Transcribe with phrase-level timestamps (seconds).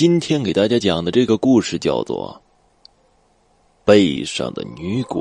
[0.00, 2.34] 今天给大家讲的这个故事叫做
[3.84, 5.20] 《背上的女鬼》。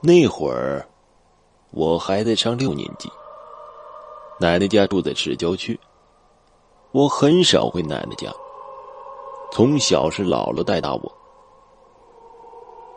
[0.00, 0.86] 那会儿，
[1.72, 3.10] 我还在上六年级，
[4.38, 5.76] 奶奶家住在市郊区，
[6.92, 8.32] 我很少回奶奶家。
[9.50, 11.12] 从小是姥姥带大我。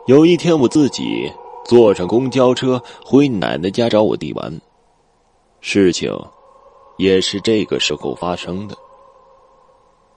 [0.06, 1.28] 有一天，我自己
[1.64, 4.60] 坐上公交车回奶奶家找我弟玩，
[5.60, 6.16] 事情
[6.96, 8.78] 也是这个时候发生的。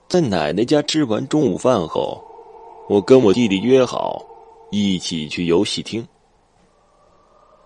[0.06, 2.22] 在奶奶家吃完中午饭后，
[2.88, 4.24] 我跟我弟弟约好
[4.70, 6.06] 一起去游戏厅。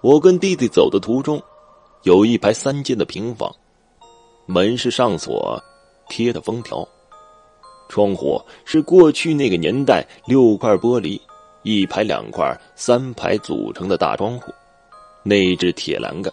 [0.01, 1.43] 我跟弟弟走的途中，
[2.05, 3.55] 有一排三间的平房，
[4.47, 5.63] 门是上锁，
[6.09, 6.89] 贴的封条，
[7.91, 11.21] 窗户是过去那个年代六块玻璃
[11.65, 14.55] 一排两块三排组成的大窗户，
[15.23, 16.33] 内置铁栏杆，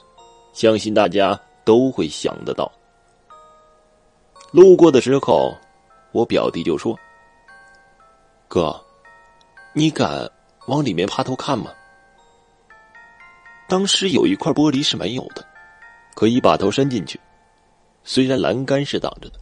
[0.54, 2.72] 相信大家都会想得到。
[4.52, 5.54] 路过的时候。
[6.16, 6.98] 我表弟就说
[8.48, 8.74] ：“哥，
[9.74, 10.32] 你敢
[10.68, 11.74] 往里面趴头看吗？”
[13.68, 15.46] 当时有一块玻璃是没有的，
[16.16, 17.20] 可以把头伸进去，
[18.06, 19.38] 虽然栏杆是挡着的。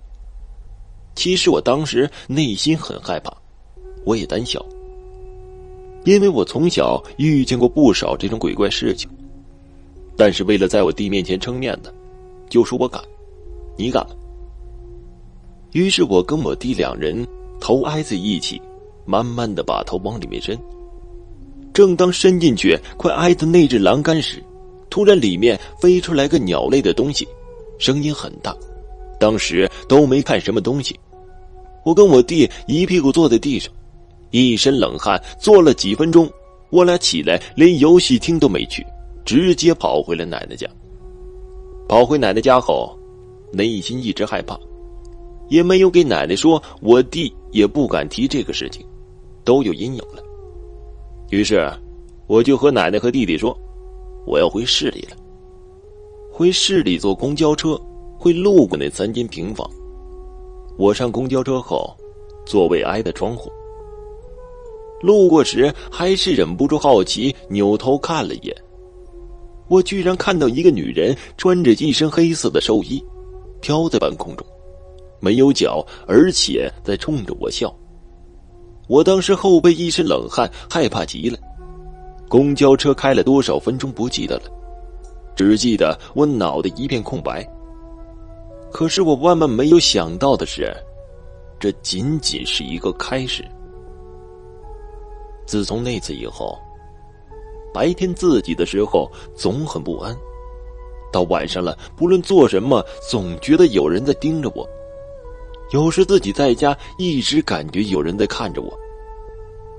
[1.13, 3.31] 其实我当时内心很害怕，
[4.03, 4.65] 我也胆小，
[6.05, 9.07] 因为我从小遇见过不少这种鬼怪事情。
[10.17, 11.93] 但是为了在我弟面前撑面子，
[12.49, 12.99] 就说我敢，
[13.77, 14.15] 你敢吗？
[15.73, 17.27] 于是我跟我弟两人
[17.59, 18.61] 头挨在一起，
[19.05, 20.57] 慢慢的把头往里面伸。
[21.73, 24.41] 正当伸进去快挨到那只栏杆时，
[24.89, 27.27] 突然里面飞出来个鸟类的东西，
[27.79, 28.55] 声音很大。
[29.19, 30.99] 当时都没看什么东西，
[31.83, 33.73] 我跟我弟一屁股坐在地上，
[34.29, 36.29] 一身冷汗，坐了几分钟，
[36.69, 38.85] 我俩起来连游戏厅都没去，
[39.25, 40.67] 直接跑回了奶奶家。
[41.87, 42.95] 跑回奶奶家后，
[43.51, 44.59] 内心一直害怕。
[45.49, 48.85] 也没有给奶奶说，我弟也不敢提这个事情，
[49.43, 50.23] 都有阴影了。
[51.29, 51.69] 于是，
[52.27, 53.57] 我就和奶奶和弟弟说，
[54.25, 55.17] 我要回市里了。
[56.31, 57.79] 回市里坐公交车
[58.17, 59.69] 会路过那三间平房。
[60.77, 61.95] 我上公交车后，
[62.45, 63.51] 座位挨的窗户。
[65.01, 68.55] 路过时还是忍不住好奇，扭头看了一眼。
[69.67, 73.03] 我居然看到一个女人穿着一身黑色的寿衣，
[73.59, 74.47] 飘在半空中。
[75.23, 77.73] 没有脚，而且在冲着我笑。
[78.89, 81.39] 我当时后背一身冷汗，害怕极了。
[82.27, 84.43] 公交车开了多少分钟不记得了，
[85.33, 87.47] 只记得我脑袋一片空白。
[88.69, 90.75] 可是我万万没有想到的是，
[91.57, 93.45] 这仅仅是一个开始。
[95.45, 96.59] 自从那次以后，
[97.73, 100.13] 白天自己的时候总很不安，
[101.13, 104.67] 到晚上了，不论做什么，总觉得有人在盯着我。
[105.73, 108.71] 有时自己在家，一直感觉有人在看着我。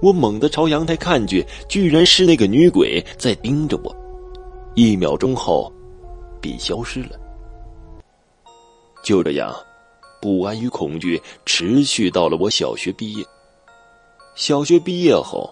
[0.02, 3.94] 我猛地朝阳台看去，居然是那个女鬼在盯着我。
[4.74, 5.72] 一秒钟后，
[6.40, 7.10] 便消失了。
[9.04, 9.54] 就这样，
[10.20, 13.24] 不安与恐惧持续到了我小学毕业。
[14.34, 15.48] 小学毕业后，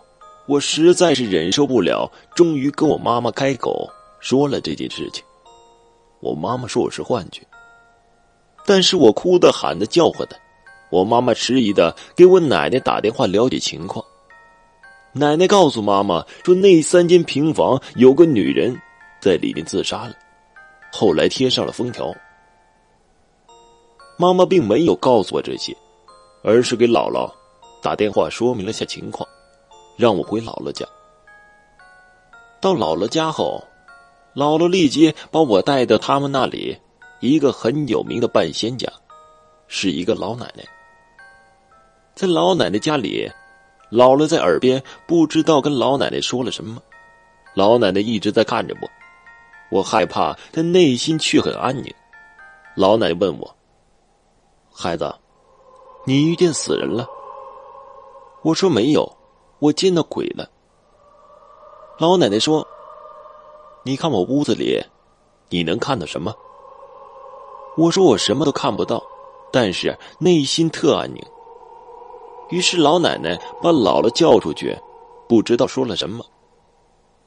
[0.48, 3.88] 我实在是忍受不了，终于跟我妈妈开口
[4.18, 5.22] 说了这件事情。
[6.18, 7.42] 我妈妈说我是幻觉。
[8.64, 10.36] 但是我哭的、喊的、叫唤的，
[10.90, 14.04] 我妈妈迟疑的给我奶奶打电话了解情况。
[15.12, 18.80] 奶奶告诉妈妈说，那三间平房有个女人
[19.20, 20.14] 在里面自杀了，
[20.92, 22.14] 后来贴上了封条。
[24.16, 25.76] 妈妈并没有告诉我这些，
[26.42, 27.30] 而是给姥姥
[27.82, 29.28] 打电话说明了下情况，
[29.96, 30.86] 让我回姥姥家。
[32.60, 33.62] 到姥姥家后，
[34.34, 36.78] 姥姥立即把我带到他们那里。
[37.22, 38.92] 一个很有名的半仙家，
[39.68, 40.64] 是一个老奶奶。
[42.16, 43.30] 在老奶奶家里，
[43.92, 46.82] 姥姥在耳边不知道跟老奶奶说了什么，
[47.54, 48.90] 老奶奶一直在看着我，
[49.70, 51.94] 我害怕，但内心却很安宁。
[52.74, 53.56] 老奶奶问我
[54.74, 55.14] ：“孩子，
[56.04, 57.06] 你遇见死人了？”
[58.42, 59.16] 我说：“没有，
[59.60, 60.50] 我见到鬼了。”
[61.98, 62.66] 老奶奶说
[63.86, 64.82] ：“你看我屋子里，
[65.50, 66.34] 你能看到什么？”
[67.76, 69.02] 我说我什么都看不到，
[69.50, 71.22] 但是内心特安宁。
[72.50, 74.76] 于是老奶奶把姥姥叫出去，
[75.26, 76.24] 不知道说了什么。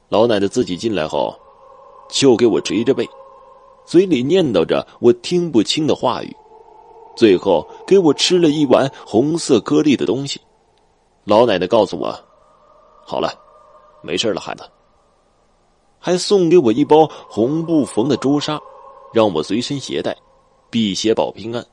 [0.08, 1.34] 老奶奶自己进来后，
[2.08, 3.08] 就给我捶着背，
[3.84, 6.36] 嘴里念叨着我听不清的话语，
[7.16, 10.40] 最后给我吃了一碗红色颗粒的东西。
[11.24, 12.16] 老奶奶告诉我
[13.04, 13.32] ：“好了，
[14.00, 14.62] 没事了，孩子。”
[15.98, 18.60] 还送给我一包红布缝的朱砂，
[19.12, 20.16] 让我随身携带。
[20.70, 21.64] 辟邪保平安，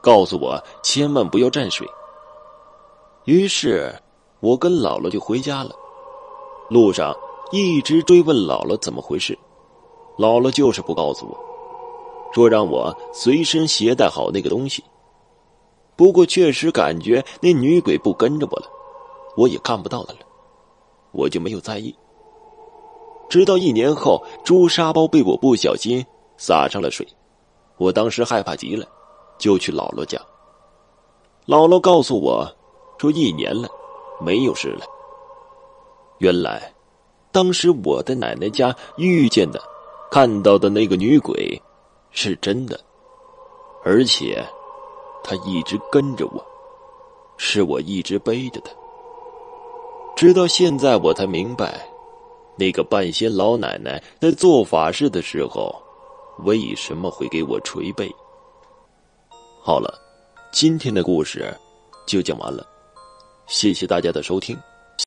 [0.00, 1.86] 告诉我千万不要沾水。
[3.24, 3.94] 于是，
[4.40, 5.70] 我跟姥姥就回家了。
[6.70, 7.14] 路上
[7.50, 9.38] 一直追问姥姥怎么回事，
[10.16, 14.84] 姥姥就是不告诉我，说让我随身携带好那个东西。
[15.96, 18.66] 不过确实感觉那女鬼不跟着我了，
[19.36, 20.20] 我也看不到她了，
[21.12, 21.94] 我就没有在意。
[23.28, 26.06] 直到一年后，朱砂包被我不小心
[26.36, 27.06] 洒上了水，
[27.78, 28.86] 我当时害怕极了，
[29.38, 30.18] 就去姥姥家。
[31.46, 32.46] 姥姥告诉我。
[33.00, 33.68] 说一年了，
[34.20, 34.84] 没有事了。
[36.18, 36.74] 原来，
[37.30, 39.62] 当时我在奶奶家遇见的、
[40.10, 41.62] 看到的那个女鬼，
[42.10, 42.80] 是真的，
[43.84, 44.44] 而且，
[45.22, 46.44] 她一直跟着我，
[47.36, 48.70] 是我一直背着的。
[50.16, 51.88] 直到现在，我才明白，
[52.56, 55.72] 那个半仙老奶奶在做法事的时候，
[56.44, 58.14] 为什么会给我捶背。
[59.60, 59.92] 好了，
[60.52, 61.54] 今天的故事
[62.06, 62.66] 就讲完了。
[63.46, 64.56] 谢谢大家的收听。